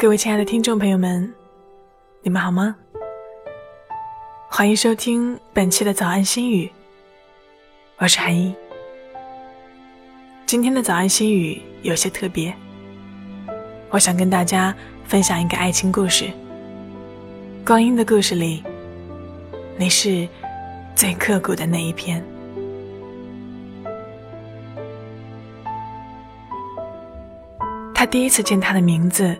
[0.00, 1.30] 各位亲爱的听众朋友们，
[2.22, 2.74] 你们好吗？
[4.48, 6.72] 欢迎收听本期的早安心语，
[7.98, 8.54] 我是韩一。
[10.46, 12.50] 今天的早安心语有些特别，
[13.90, 14.74] 我想跟大家
[15.04, 16.30] 分享一个爱情故事。
[17.62, 18.64] 光阴的故事里，
[19.76, 20.26] 你是
[20.94, 22.24] 最刻骨的那一篇。
[27.94, 29.36] 他第一次见他的名字。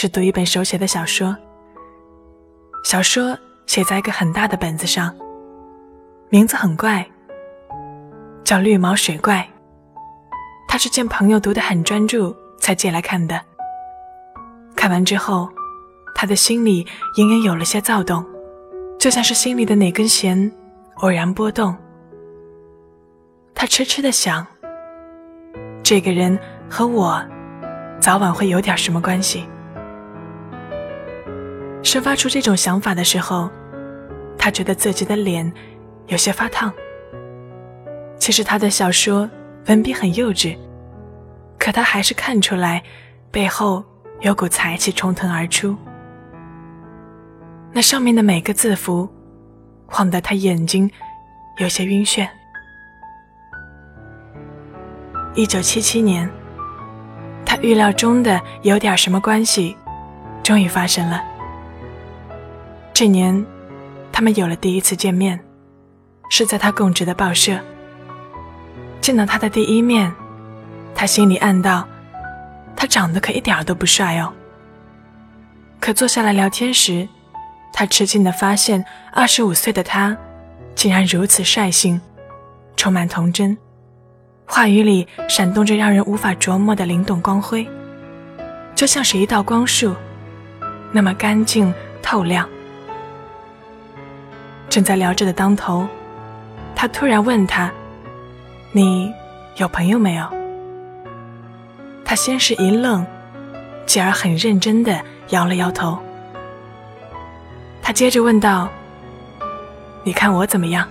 [0.00, 1.36] 是读一本手写的小说，
[2.84, 5.12] 小说写在一个很大的本子上，
[6.28, 7.04] 名字很怪，
[8.44, 9.38] 叫《绿毛水怪》。
[10.68, 13.40] 他是见朋友读得很专注才借来看的。
[14.76, 15.48] 看完之后，
[16.14, 18.24] 他的心里隐隐有了些躁动，
[19.00, 20.52] 就像是心里的哪根弦
[20.98, 21.76] 偶然波动。
[23.52, 24.46] 他痴痴的想，
[25.82, 26.38] 这个人
[26.70, 27.20] 和我
[28.00, 29.44] 早晚会有点什么关系。
[31.88, 33.48] 生发出这种想法的时候，
[34.36, 35.50] 他觉得自己的脸
[36.08, 36.70] 有些发烫。
[38.18, 39.28] 其实他的小说
[39.68, 40.54] 文笔很幼稚，
[41.58, 42.82] 可他还是看出来
[43.30, 43.82] 背后
[44.20, 45.74] 有股才气冲腾而出。
[47.72, 49.08] 那上面的每个字符，
[49.86, 50.90] 晃得他眼睛
[51.56, 52.28] 有些晕眩。
[55.34, 56.28] 一九七七年，
[57.46, 59.74] 他预料中的有点什么关系，
[60.42, 61.24] 终于发生了。
[62.98, 63.46] 这年，
[64.10, 65.38] 他们有了第一次见面，
[66.30, 67.56] 是在他供职的报社。
[69.00, 70.12] 见到他的第一面，
[70.96, 71.86] 他心里暗道：
[72.74, 74.32] 他长得可一点都不帅哦。
[75.78, 77.08] 可坐下来聊天时，
[77.72, 80.16] 他吃惊地发现，二十五岁的他，
[80.74, 82.00] 竟然如此率性，
[82.76, 83.56] 充满童真，
[84.44, 87.64] 话语里闪动着让人无法琢磨的灵动光辉，
[88.74, 89.94] 就像是一道光束，
[90.90, 91.72] 那么干净
[92.02, 92.48] 透亮。
[94.68, 95.86] 正在聊着的当头，
[96.74, 97.70] 他突然问他
[98.72, 99.12] ：“你
[99.56, 100.26] 有朋友没有？”
[102.04, 103.04] 他先是一愣，
[103.86, 105.98] 继而很认真的摇了摇头。
[107.82, 108.68] 他接着问道
[110.04, 110.86] ：“你看我怎么样？”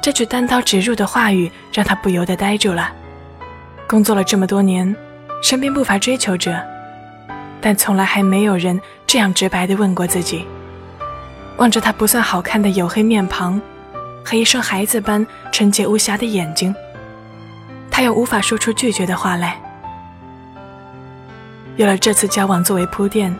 [0.00, 2.92] 这句单刀直入的话语让他不由得呆住了。
[3.88, 4.94] 工作了这么多年，
[5.42, 6.58] 身边不乏追求者，
[7.60, 10.46] 但从来还没有人这样直白的问过自己。
[11.56, 13.60] 望着他不算好看的黝黑面庞，
[14.24, 16.74] 和一双孩子般纯洁无瑕的眼睛，
[17.90, 19.56] 他又无法说出拒绝的话来。
[21.76, 23.34] 有了这次交往作为铺垫，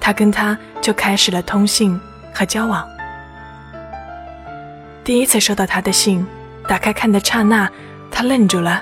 [0.00, 2.00] 他跟他就开始了通信
[2.32, 2.86] 和交往。
[5.02, 6.24] 第一次收到他的信，
[6.68, 7.68] 打开看的刹那，
[8.10, 8.80] 他愣住了，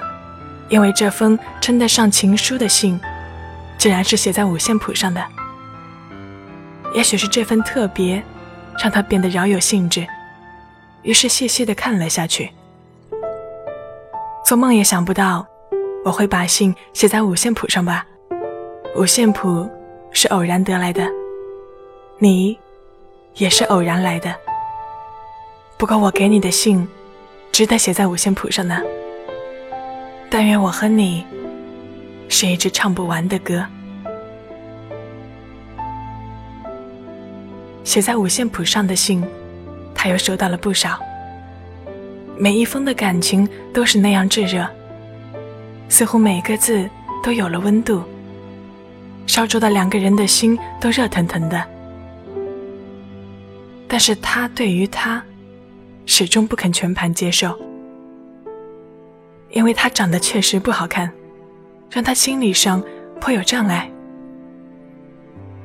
[0.68, 3.00] 因为这封称得上情书的信，
[3.78, 5.24] 竟然是写在五线谱上的。
[6.94, 8.22] 也许是这份特别。
[8.78, 10.06] 让他变得饶有兴致，
[11.02, 12.50] 于是细细的看了下去。
[14.44, 15.46] 做梦也想不到，
[16.04, 18.06] 我会把信写在五线谱上吧？
[18.96, 19.68] 五线谱
[20.10, 21.06] 是偶然得来的，
[22.18, 22.58] 你
[23.34, 24.34] 也是偶然来的。
[25.78, 26.86] 不过我给你的信，
[27.50, 28.80] 值得写在五线谱上呢。
[30.28, 31.24] 但愿我和你，
[32.28, 33.64] 是一支唱不完的歌。
[37.84, 39.24] 写在五线谱上的信，
[39.94, 40.98] 他又收到了不少。
[42.36, 44.66] 每一封的感情都是那样炙热，
[45.88, 46.88] 似乎每个字
[47.22, 48.02] 都有了温度，
[49.26, 51.62] 烧灼的两个人的心都热腾腾的。
[53.86, 55.22] 但是他对于他，
[56.06, 57.56] 始终不肯全盘接受，
[59.50, 61.12] 因为他长得确实不好看，
[61.90, 62.82] 让他心理上
[63.20, 63.88] 颇有障碍。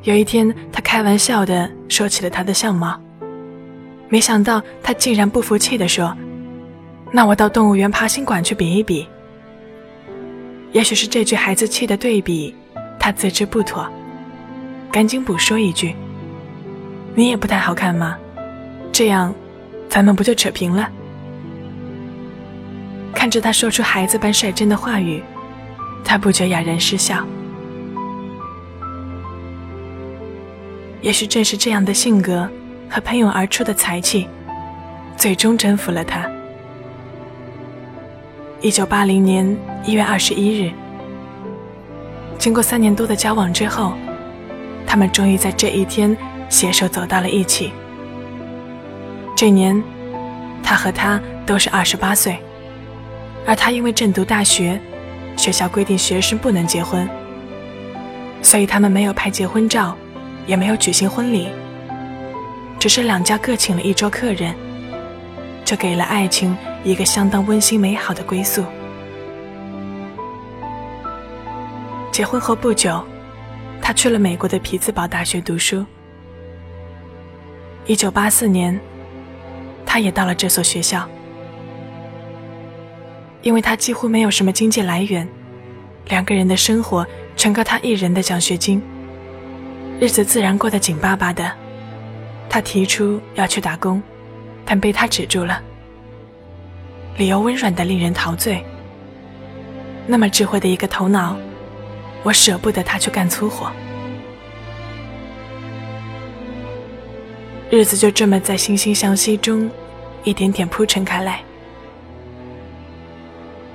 [0.08, 2.98] 有一天，他开玩笑的说起了他的相貌，
[4.08, 6.16] 没想到他竟然不服气的说
[7.12, 9.06] ：“那我到动物园爬行馆去比一比。”
[10.72, 12.56] 也许是这句孩子气的对比，
[12.98, 13.86] 他自知不妥，
[14.90, 15.94] 赶紧补说一句
[17.14, 18.18] ：“你也不太好看吗？
[18.94, 19.36] 这样，
[19.90, 20.90] 咱们不就扯平了？”
[23.14, 25.22] 看着他说出孩子般率真的话语，
[26.06, 27.28] 他不觉哑然失笑。
[31.02, 32.50] 也许正是这样的性格
[32.90, 34.28] 和喷涌而出的才气，
[35.16, 36.30] 最终征服了他。
[38.62, 39.56] 一九八零年
[39.86, 40.72] 一月二十一日，
[42.40, 43.94] 经过三年多的交往之后，
[44.86, 46.18] 他们终于在这一天
[46.50, 47.72] 携手走到了一起。
[49.36, 49.82] 这年，
[50.64, 52.40] 他和她都是二十八岁，
[53.46, 54.82] 而他因为正读大学，
[55.38, 57.08] 学校规定学生不能结婚。
[58.42, 59.96] 所以他们没有拍结婚照，
[60.48, 61.50] 也没有举行婚礼，
[62.80, 64.56] 只是两家各请了一桌客人，
[65.64, 68.64] 就给了爱情一个相当温馨美好的归宿。
[72.12, 73.04] 结婚后不久，
[73.82, 75.86] 他去了美国的匹兹堡大学读书。
[77.86, 78.80] 一九八四年，
[79.86, 81.08] 他也到了这所学校。
[83.44, 85.28] 因为他几乎没有什么经济来源，
[86.08, 87.06] 两个人的生活
[87.36, 88.82] 全靠他一人的奖学金，
[90.00, 91.52] 日子自然过得紧巴巴的。
[92.50, 94.02] 他提出要去打工，
[94.64, 95.62] 但被他止住了，
[97.18, 98.64] 理由温软的令人陶醉。
[100.06, 101.36] 那么智慧的一个头脑，
[102.24, 103.72] 我舍不得他去干粗活。
[107.70, 109.70] 日子就这么在惺惺相惜中，
[110.24, 111.42] 一点点铺陈开来。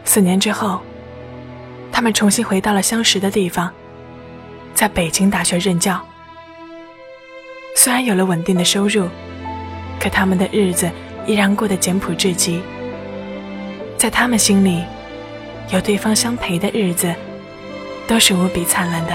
[0.05, 0.81] 四年之后，
[1.93, 3.71] 他们重新回到了相识的地方，
[4.73, 6.03] 在北京大学任教。
[7.75, 9.09] 虽然有了稳定的收入，
[9.99, 10.91] 可他们的日子
[11.27, 12.63] 依然过得简朴至极。
[13.97, 14.85] 在他们心里，
[15.71, 17.13] 有对方相陪的日子，
[18.07, 19.13] 都是无比灿烂的。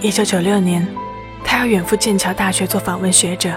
[0.00, 0.86] 一九九六年，
[1.42, 3.52] 他要远赴剑桥大学做访问学者，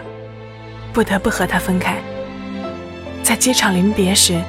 [0.92, 1.98] 不得不和他分开。
[3.22, 4.42] 在机场临别时，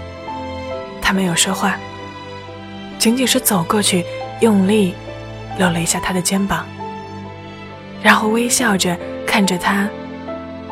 [1.03, 1.77] 他没有说话，
[2.99, 4.05] 仅仅是走过去，
[4.41, 4.95] 用力
[5.61, 6.65] 搂了一下他的肩膀，
[8.03, 9.87] 然后微笑着看着他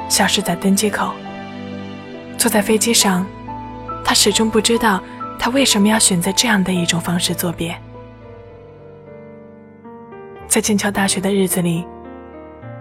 [0.08, 1.12] 消失在登机口。
[2.38, 3.26] 坐在飞机上，
[4.02, 5.02] 他始终不知道
[5.38, 7.78] 他为什么要选择这样的一种方式作别。
[10.46, 11.86] 在剑桥大学的日子里，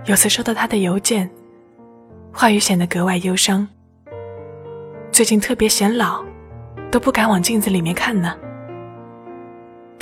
[0.05, 1.29] 有次收到他的邮件，
[2.31, 3.67] 话语显得格外忧伤。
[5.11, 6.23] 最近特别显老，
[6.89, 8.33] 都不敢往镜子里面看呢。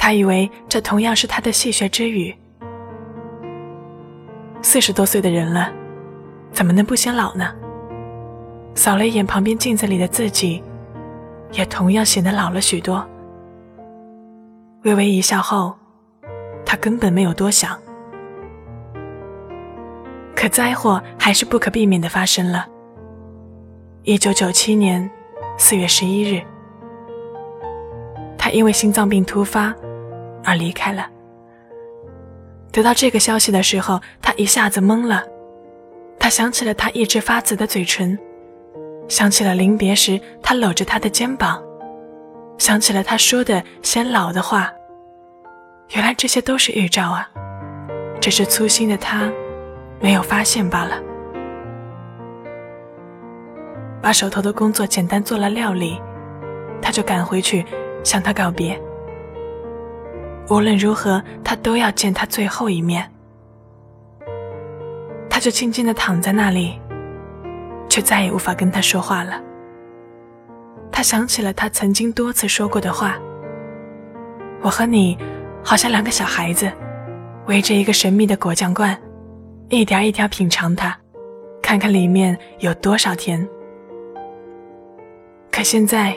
[0.05, 2.31] 他以为这同样是他的戏谑之语。
[4.61, 5.73] 四十多岁的人了，
[6.51, 7.51] 怎么能不显老呢？
[8.75, 10.61] 扫了一眼旁边镜子里的自己，
[11.53, 13.03] 也同样显得老了许多。
[14.83, 15.73] 微微一笑后，
[16.63, 17.75] 他根本没有多想。
[20.35, 22.67] 可灾祸还是不可避免的发生了。
[24.03, 25.09] 一九九七年
[25.57, 26.43] 四月十一日，
[28.37, 29.73] 他因为心脏病突发
[30.45, 31.09] 而离开了。
[32.71, 35.23] 得到这个消息的时候，他一下子懵了。
[36.19, 38.17] 他想起了他一直发紫的嘴唇，
[39.07, 41.61] 想起了临别时他搂着他的肩膀，
[42.57, 44.71] 想起了他说的显老的话。
[45.91, 47.29] 原来这些都是预兆啊，
[48.19, 49.31] 只是粗心的他
[49.99, 50.99] 没有发现罢了。
[54.01, 56.01] 把手头的工作简单做了料理，
[56.81, 57.65] 他就赶回去
[58.03, 58.79] 向他告别。
[60.49, 63.09] 无论如何，他都要见他最后一面。
[65.29, 66.79] 他就静静地躺在那里，
[67.89, 69.41] 却再也无法跟他说话了。
[70.91, 73.17] 他想起了他曾经多次说过的话
[74.61, 75.17] ：“我和你，
[75.63, 76.71] 好像两个小孩子，
[77.47, 78.97] 围着一个神秘的果酱罐，
[79.69, 80.95] 一点一点品尝它，
[81.61, 83.45] 看看里面有多少甜。”
[85.51, 86.15] 可现在，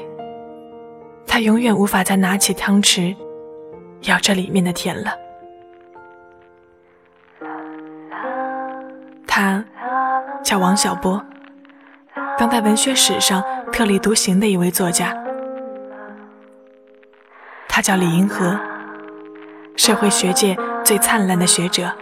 [1.27, 3.17] 他永远无法再拿起汤匙，
[4.03, 5.13] 咬这里面的甜了。
[9.27, 9.65] 他
[10.43, 11.25] 叫王小波，
[12.39, 15.17] 当代文学史上特立独行的一位作家。
[17.69, 18.59] 他叫李银河，
[19.77, 21.95] 社会学界最灿烂的学者。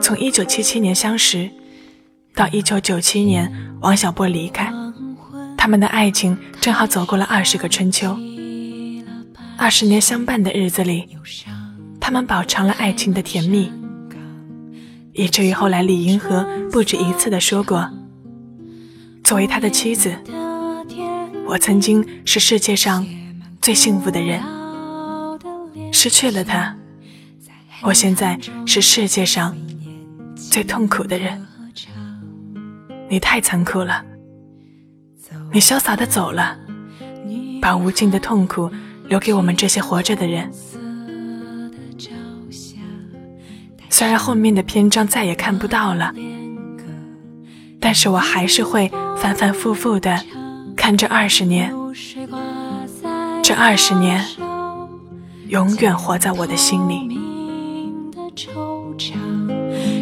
[0.00, 1.50] 从一九七七年相识。
[2.34, 4.72] 到一九九七年，王小波离开，
[5.56, 8.16] 他们的爱情正好走过了二十个春秋。
[9.60, 11.08] 二十年相伴的日子里，
[12.00, 13.72] 他们饱尝了爱情的甜蜜，
[15.12, 17.90] 以至于后来李银河不止一次的说过
[19.24, 20.16] ：“作为他的妻子，
[21.44, 23.04] 我曾经是世界上
[23.60, 24.40] 最幸福的人，
[25.92, 26.76] 失去了他，
[27.82, 29.56] 我现在是世界上
[30.36, 31.44] 最痛苦的人。”
[33.10, 34.04] 你太残酷了，
[35.52, 36.56] 你潇洒的走了，
[37.60, 38.70] 把无尽的痛苦
[39.08, 40.50] 留给我们这些活着的人。
[43.90, 46.14] 虽然后面的篇章再也看不到了，
[47.80, 50.22] 但是我还是会反反复复的
[50.76, 51.74] 看这二十年，
[53.42, 54.24] 这二十年
[55.48, 57.18] 永远活在我的心里。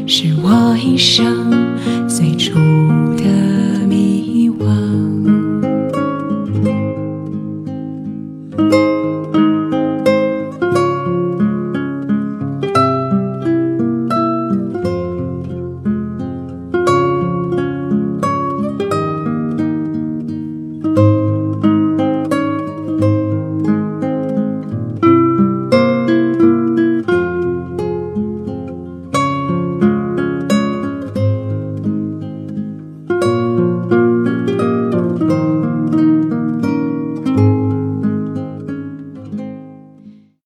[0.09, 1.67] 是我一生。